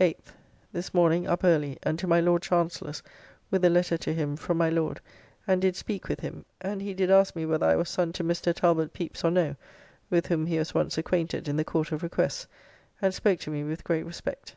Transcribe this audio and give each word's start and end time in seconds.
8th. 0.00 0.26
This 0.72 0.94
morning 0.94 1.26
up 1.26 1.42
early, 1.42 1.78
and 1.82 1.98
to 1.98 2.06
my 2.06 2.20
Lord 2.20 2.42
Chancellor's 2.42 3.02
with 3.50 3.64
a 3.64 3.68
letter 3.68 3.96
to 3.98 4.14
him 4.14 4.36
from 4.36 4.56
my 4.56 4.68
Lord, 4.70 5.00
and 5.48 5.60
did 5.60 5.74
speak 5.74 6.06
with 6.06 6.20
him; 6.20 6.44
and 6.60 6.80
he 6.80 6.94
did 6.94 7.10
ask 7.10 7.34
me 7.34 7.44
whether 7.44 7.66
I 7.66 7.74
was 7.74 7.88
son 7.90 8.12
to 8.12 8.22
Mr. 8.22 8.54
Talbot 8.54 8.92
Pepys 8.92 9.24
or 9.24 9.32
no 9.32 9.56
(with 10.10 10.28
whom 10.28 10.46
he 10.46 10.58
was 10.58 10.74
once 10.74 10.96
acquainted 10.96 11.48
in 11.48 11.56
the 11.56 11.64
Court 11.64 11.90
of 11.90 12.04
Requests), 12.04 12.46
and 13.02 13.12
spoke 13.12 13.40
to 13.40 13.50
me 13.50 13.64
with 13.64 13.82
great 13.82 14.06
respect. 14.06 14.54